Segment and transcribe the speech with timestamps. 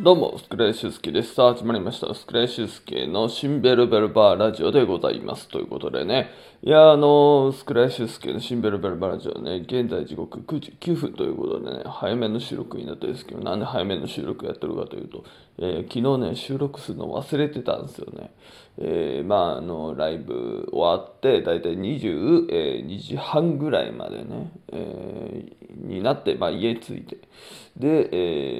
[0.00, 1.34] どうも、スクレイシュスケです。
[1.34, 2.14] さあ、始まりました。
[2.14, 5.48] スクレイシュスケのシンベルベルバーラジオでございます。
[5.48, 6.30] ということでね、
[6.62, 15.24] いや、あの、スクレイシュスケのシンベルベルバーラジオね、現在時刻9時9分ということでね、早めの収録になったんですけど、なんで早めの収録やってるかというと、
[15.58, 18.30] えー、昨日ね、収録するの忘れてたんですよね。
[18.80, 27.18] えー、まあ、あの、ライブ終わって、だいたい22時半ぐらいまでね、えー、になって、まあ、家着いて、
[27.76, 28.08] で、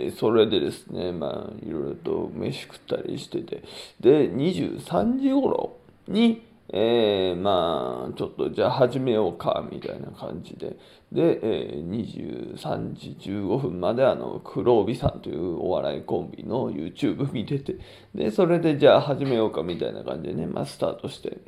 [0.07, 1.28] えー、それでですね、まあ、
[1.63, 3.63] いろいろと飯食ったりしてて、
[4.01, 10.77] で、23時頃に、えー、まあ、ちょっとじゃあ始めようか、みたいな感じで。
[11.11, 17.77] で、えー、23時15分まであの、黒帯さんというお笑いコンビの YouTube 見てて、
[18.15, 21.39] で、それでじゃあ始めようか、みたいな感じでね、まあ、スタートして、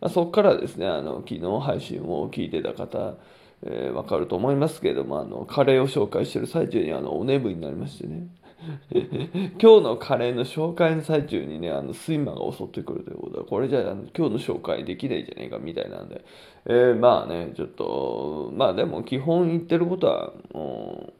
[0.00, 3.16] まあ、そこからですね、あの、昨日配信を聞いてた方、
[3.62, 8.28] えー、わかると思いますけれども、あの、カレーを紹介してる最中にあの、お眠りになりましてね。
[9.60, 13.82] 今日のカレーの紹介の最中にね、あの睡魔が襲ってくるということは、これじゃあ
[14.16, 16.24] 今日の紹介できないじゃねえかみたいなんで、
[16.66, 21.12] えー、まあね、ちょっと、まあでも基本言ってることは、も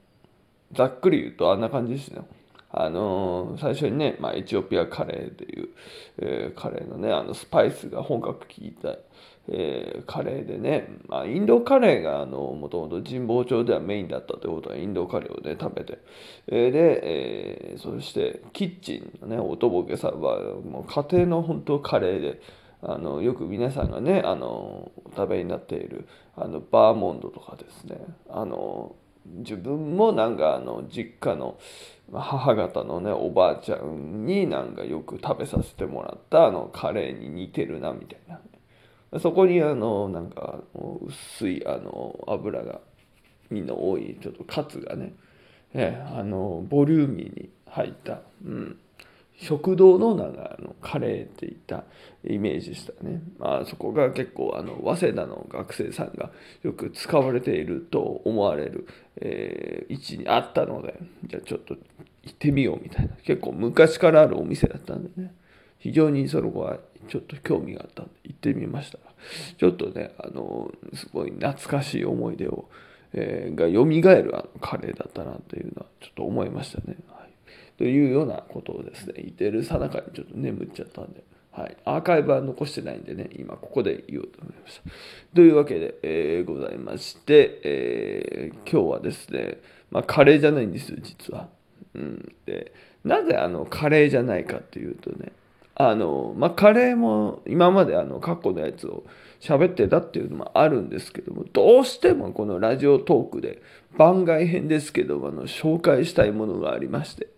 [0.72, 2.22] う、ざっくり言うとあんな感じですね。
[2.76, 5.68] あの、最初にね、まあ、エチオピアカレーという、
[6.18, 8.96] えー、カレーのね、あのスパイスが本格効いた、
[9.48, 15.98] えー、カレーでね、まあ、インドカレーがあのもともと神保町ではメインだったということはインドカレーをね食べて、
[16.48, 22.40] えー、で、えー、そしてキッチンのねおとぼけさんはもう家庭の本当カレーで
[22.82, 28.96] あのよく皆さんがねあのお食べになっているあのバーモンドとかですねあの
[29.38, 31.58] 自分もなんかあの実家の
[32.12, 38.40] 母方のねおばあちゃんになんかよく食べさせてもらったあのカレーに似てるなみたいな。
[39.20, 40.60] そこにあのなんか
[41.06, 42.80] 薄いあの油が
[43.50, 45.14] みんな多いちょっとカツがね、
[45.72, 48.78] えあのボリューミーに入った、うん、
[49.38, 51.84] 食堂のなんかあのカレーっていった
[52.24, 53.22] イメージでしたね。
[53.38, 56.30] まあそこが結構あの早稲田の学生さんが
[56.62, 58.86] よく使われていると思われる、
[59.16, 63.14] えー、位置にあったのでじゃあちょっと行ってみようみたいな。
[63.22, 65.34] 結構昔からあるお店だったんでね。
[65.78, 68.98] 非常にその子はちょっと興味があったんで行ってみました。
[69.58, 72.68] ちょっとねあのすごい懐かしい思い出を、
[73.12, 73.84] えー、が蘇
[74.22, 76.96] るあのカレーだったなというのはちょっと思いましたね、
[77.78, 81.22] というようなことをですね言ってるさなかにちょっと眠っちゃったんで
[81.56, 84.82] はい、アーカイブは残してないんでね、今ここで言おうと思いました。
[85.34, 89.56] というわけで、えー、ございまして、えー、今日はですね、
[89.90, 91.48] まあ、カレーじゃないんですよ、実は。
[91.94, 92.72] うん、で
[93.04, 95.32] なぜあのカレーじゃないかっていうとね、
[95.76, 99.04] あの、まあ、カレーも今まであの過去のやつを
[99.40, 103.62] 喋ってたっていうのもあるんですけども、どうしてもこのラジオトークで
[103.96, 107.28] 番外編ですけど、あの、紹介したいものがありまして、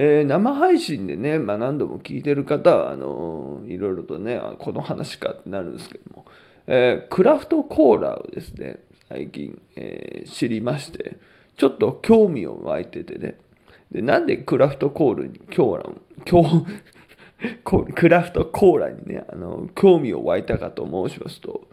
[0.00, 6.24] えー、生配信でね、まあ、何度も聞いてる方は、あのいろいろとね、この話かってなるんですけども、
[6.68, 11.16] えー、クラフトコーラをですね、最近、えー、知りまして、
[11.56, 13.38] ちょっと興味を湧いててね、
[13.90, 15.90] で、なんでクラフトコールに今日、
[16.30, 16.64] 今
[17.84, 21.66] 日、クラフトコーラにね、あの、興味を湧いたかと申しますと、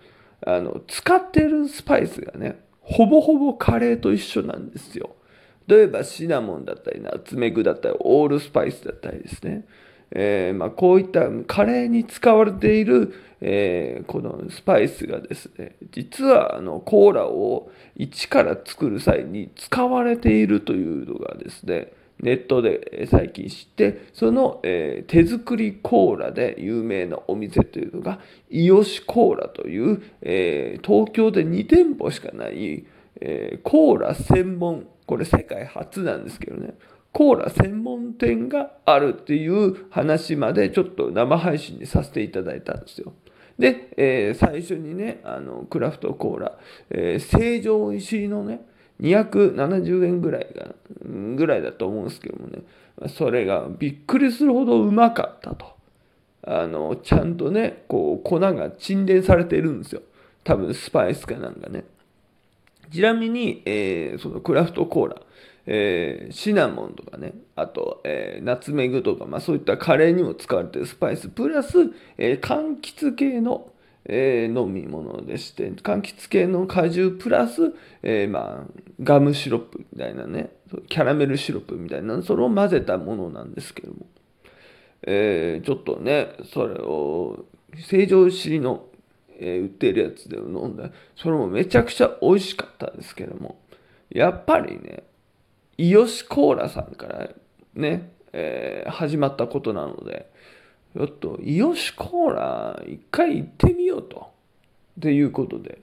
[0.43, 5.15] あの、使ってるスパイスがね、ほぼほぼカレーと一緒なんですよ。
[5.67, 9.65] 例えばシナモンだったり、ナツメグだったり、オールスパイスだったりですね。
[10.11, 32.85] えー、まあ、こういったカレーに使われている、えー、このスパイスがですね、実はあのコーラを一から作る際に使われているというのがですね、ネットで最近知ってその、えー、手作りコーラで有名なお店というのがイオシコーラという、え、東京で2店舗しかない、
[33.19, 36.73] え、コーラ専門これ世界初なんですけどね
[37.11, 43.13] コーラ専門店があるっていう話までちょっと生配信にさせていただいたんですよ。
[43.57, 46.57] で、えー、最初にねあのクラフトコーラ、
[46.89, 48.65] えー、成城石井のね
[49.01, 50.75] 270円ぐらいが、
[51.35, 52.59] ぐらいだと思うんですけどもね、
[53.09, 55.75] それがびっくりするほどうまかったと。
[56.43, 60.01] あの、ちゃんとね、こう、粉が沈殿されているんですよ。
[60.43, 61.83] 多分スパイスかなんかね。
[62.91, 65.15] ちなみに、えー、そのクラフトコーラ、
[65.67, 73.71] えー、シナモンとかね、あと、えー、ナツメグとか、まあそういったカレーにも使われているスパイス、プラス、えー、柑橘系の、
[74.05, 77.73] えー、飲み物でして柑橘系の果汁プラス、
[78.03, 80.51] えー、まあ、ガムシロップみたいなね
[80.89, 84.05] キャラメルシロップみたいなそれを混ぜたものなんですけども、
[85.03, 87.45] えー、ちょっとねそれを
[87.75, 88.85] 成城石井の、
[89.39, 93.59] え売ってるやつで飲んでそれもめちゃくちゃ美味しかったですけども
[94.09, 95.03] やっぱりね
[95.77, 97.29] イオシコーラさんから
[97.73, 100.29] ねえー、始まったことなので、
[100.93, 104.29] ちょっと、イオシコーラ、一回行ってみようと。
[104.99, 105.79] ということで、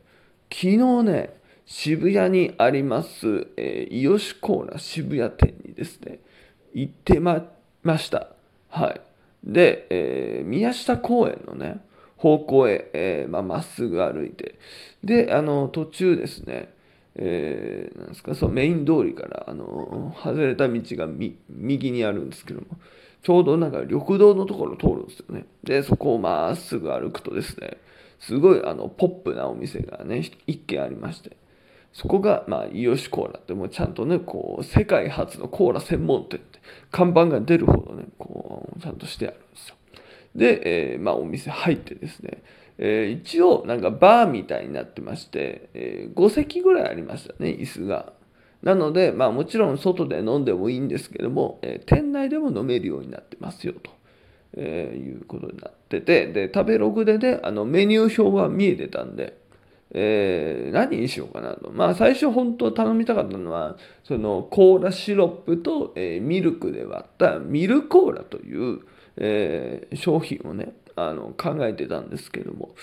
[0.53, 1.35] 昨日ね、
[1.65, 6.19] 渋谷にあります、えー、イオシコーラ渋谷店にですね、
[6.75, 7.43] 行ってま
[7.83, 8.29] ました。
[8.69, 9.01] はい。
[9.45, 11.81] で、えー、宮下公園のね、
[12.23, 14.55] 方向へ、えー、まあ、っすぐ歩いて、
[15.03, 16.73] で、あの、途中ですね、
[17.17, 21.09] えー、なんですか、そのメイン通りから、あの、外れた道が
[21.49, 22.67] 右にあるんですけども、
[23.23, 25.47] ちょうどなんか緑道のところを通るんですよね。
[25.65, 27.79] で、そこをまっすぐ歩くとですね、
[28.21, 31.37] すごいあのポップなお店がね、一軒ありまして、
[31.93, 36.61] そこが、まあ、イオシコーラって、もうちゃんとね、こう、世界初のコーラ専門店って、
[36.93, 39.75] 看板が出るほどね、こう、ちゃんとしてあるんですよ。
[40.35, 42.43] で、えー、まあ、お店入ってですね、
[42.79, 48.13] えー、一応、なんかバーみたいになってまして、えー、5席ぐらいありましたね、椅子が。
[48.63, 53.91] なので、まあ、もちろん外で飲んでもいいんですけども、えー、店内でも飲めるようになってますよと、
[54.57, 59.42] えー、いうことになってて、で、食べログでね、あのメニュー表は見えてたんで、
[59.95, 61.71] えー、何にしようかなと。
[61.71, 68.81] まあ最初本当頼みたかったのは、そのコーラシロップと、えー、ミルクで割ったミルコーラという、
[69.17, 72.75] えー、商品をね、あの考えてたんですけども、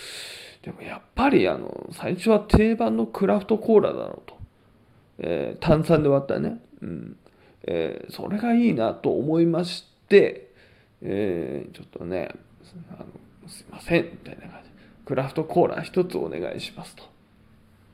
[0.61, 4.39] でもやっぱりあの最初は定番のクラフトコーラだろうと。
[5.19, 6.61] えー、炭酸で割ったね。
[6.81, 7.17] うん
[7.63, 10.51] えー、それがいいなと思いまして、
[11.01, 12.29] えー、ちょっとね、
[12.91, 14.69] あのすいません、みたいな感じ
[15.09, 17.03] クラフトコーラ一つお願いしますと。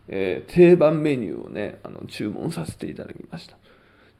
[0.09, 3.55] えー、定番メニューをね、あの注文させていただきました。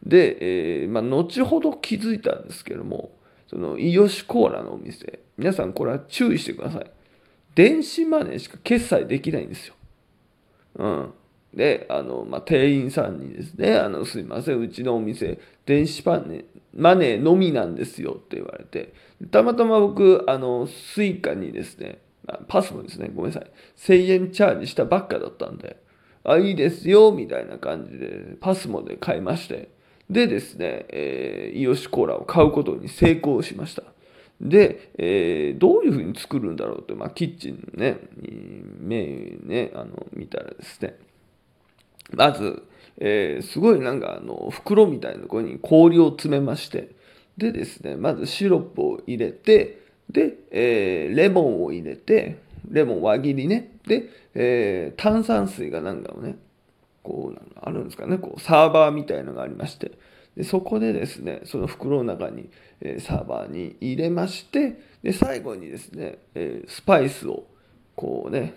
[0.01, 3.11] で、えー、まあ、後ほど気づいたんですけども、
[3.47, 6.89] その伊良コーラのお店、皆さんこれは注意してください。
[7.53, 9.73] 電子マネーしか決済できないんですよ。
[10.75, 11.13] うん。
[11.53, 18.93] で、あの、まあ、店員さんにですね、あの、すいません、うちのお店、電子マネー、マネーのみなんですよって言われて、
[19.31, 22.04] たまたま僕、あの、 Suica にですね、
[22.47, 23.51] パスもですね、ごめんなさい。
[23.77, 25.77] 1000円チャージしたばっかだったんで、
[26.23, 29.69] あ、いいですよ、みたいな感じで、パスモで買いまして、
[30.09, 33.83] でですね、えー、イオシコーラを買うことに成功しました。
[34.41, 37.99] で、えー、どういうふうに作るんだろうって、まあ、キッチンね、
[38.79, 40.97] 目ね、あの、見たらですね、
[42.11, 42.63] まず、
[42.97, 46.89] えー、すごいなんかあの袋みたいなところに氷を詰めまして
[47.37, 53.71] でですねまずシロップを入れてで、えー、レモンを入れて、レモン輪切りね。
[53.87, 56.37] で、えー、炭酸水がなんかをね、
[57.03, 59.91] こう、あるんですかね、こう、サーバーみたいのがありまして、
[60.35, 62.49] でそこでですね、その袋の中に、
[62.81, 67.45] えー、サーバーに入れまして、で、最後にですね、えー、スパイスを、
[67.95, 68.53] こうね、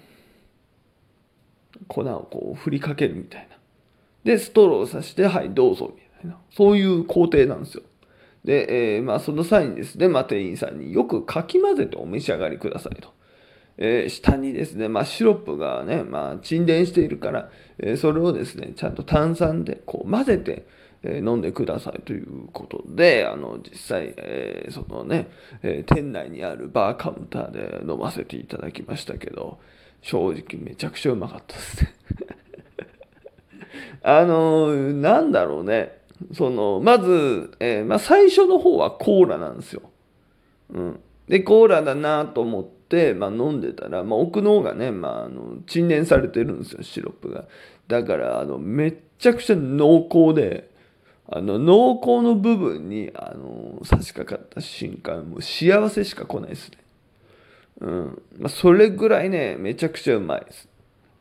[1.86, 3.56] 粉をこう振りかけるみたいな。
[4.24, 6.38] で、ストローをさして、はい、どうぞ、みたいな。
[6.50, 7.84] そういう工程なんですよ。
[8.44, 13.12] で、えー、まあ、その際にですね、まあ、店員さんによくかき混ぜてお召し上がりくださいと。
[13.76, 20.66] えー、下にですね、まあ、シロップがね、まあ、沈殿しているから、えー、それをですね、ちゃんと炭酸でこう混ぜて、
[21.04, 25.28] え飲んでくださいということで、あの、実際、えそのね、
[25.62, 29.60] え店内にあるバーカウンターで飲ませていただきましたけど、
[30.02, 31.94] 正直めちゃくちゃうまかったですね
[34.02, 35.98] あのなんだろうね。
[36.32, 39.82] その、まず、えー、まあ、最初の方はコーラなんですよ。
[40.70, 41.00] うん。
[41.28, 47.46] で、コーラだなと思って、まあ、飲んでたら、まあ、奥の方がね、まあ、あの、沈殿されてるんですよ、シロップが。
[47.86, 50.70] だから、あの、めっちゃくちゃ濃厚で、
[51.30, 56.78] あの、濃厚の部分に、あの、差し掛かった瞬間、もう幸せしか来ないですね。
[57.80, 58.22] うん。
[58.38, 60.68] まあ、それぐらいね、めちゃくちゃうまいです。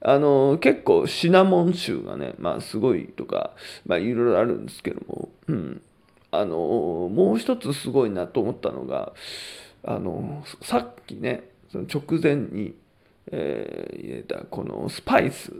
[0.01, 3.51] あの結構シナモン臭がねまあすごいとか
[3.85, 5.81] まあいろいろあるんですけども、うん、
[6.31, 6.57] あの
[7.11, 9.13] もう一つすごいなと思ったのが
[9.83, 12.75] あのさっきねその直前に、
[13.31, 15.53] えー、入れたこのスパイス。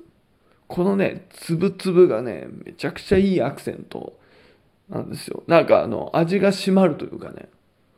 [0.67, 4.20] このね粒々がねめちゃくちゃいいアクセント
[4.89, 5.44] なんですよ。
[5.48, 7.48] なんかあの味が締まるというかね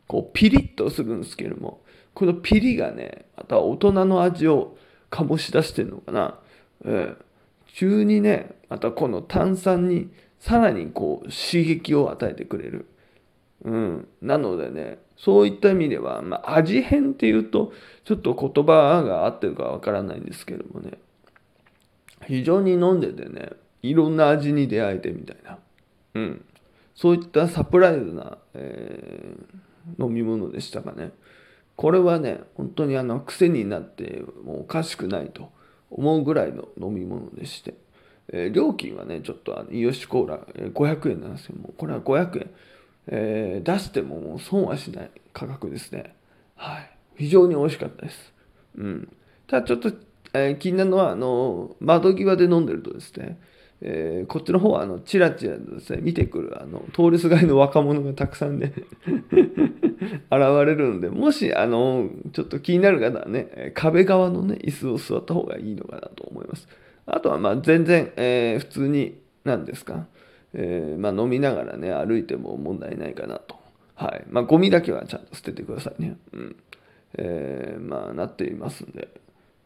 [0.07, 1.81] こうピリッとするんですけども
[2.13, 4.77] このピリがねまた大人の味を
[5.11, 6.39] 醸し出してるのかな、
[6.85, 7.17] えー、
[7.73, 12.87] 急にねまたこの炭酸にさらにこう刺激を与えてくれる、
[13.63, 17.73] うん、なのでねそういった意味では、まあ、味変っていうと
[18.05, 20.97] ちょっと言葉が合ってるかわからないんですけどもね。
[22.27, 23.49] 非常に飲んでてね
[23.81, 25.57] いろんな味に出会えてみたいな、
[26.15, 26.45] うん、
[26.95, 31.11] そういったサプライズな、えー、飲み物でしたかね。
[31.79, 35.49] これはね本当にあの癖になってもうおかしくないと
[35.89, 37.73] 思うぐらいの飲み物でして、
[38.33, 42.49] えー、料金はねちょっとあのイオシコーラ、500円なんですよもこれは500円、
[43.07, 46.17] えー、出してももう損はしない価格ですね。
[46.57, 46.91] はい。
[47.15, 48.33] 非常に美味しかったです。
[48.75, 49.15] うん。
[49.47, 49.93] ただちょっと、
[50.33, 53.39] えー、気になるのは、あの、窓際で飲んでるとですね、
[53.81, 55.99] えー、こっちの方はあのチラチラとですね。
[56.01, 58.73] 見てくるあの通りすがりの若者がたくさんね
[59.07, 66.67] 現れるのでもしあのちょっと気になる方はね壁側のね椅子を座った方がいいのかなと思います。
[67.05, 70.07] あとはまあ全然、えー、普通に何ですか、
[70.53, 73.55] えー、まあ、飲みながらね歩いても問題ないかなと。
[73.95, 74.25] はい。
[74.29, 76.17] まあゴミだけはちゃんと捨ててくださいね。
[76.33, 76.55] うん。
[77.17, 79.07] え、まあなっていますんで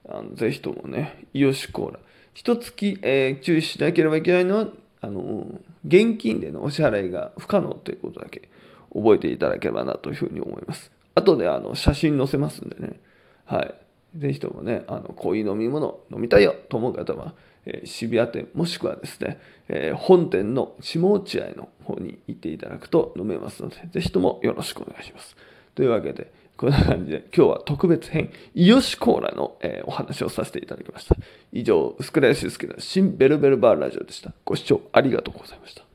[0.07, 1.99] あのぜひともねイオシコーラ。
[2.33, 4.67] 一つき、えー、注意しなければいけないのは、
[5.01, 5.47] あの、
[5.85, 8.49] 現金でのお支払いが不可能ということだけ
[8.93, 10.91] 覚えていただければなというふうに思います。
[11.15, 12.99] 後であの写真載せますんでね。
[13.45, 13.73] はい。
[14.17, 17.33] ぜひともね、あの、こういう飲み物飲みたいよと思う方は、
[17.65, 25.35] えー、渋谷店もしくはですね、えー、本店の下落合の方に行っていただくと飲めますので、ぜひともよろしくお願いします。
[25.75, 31.15] というわけで、こんな感じで今日は特別編、イヨシコーラの、えー、お話をさせていただきました。
[31.51, 34.33] 以上、薄倉良介の新ベルベルバーラジオでした。
[34.45, 35.92] ご視聴ありがとうございました。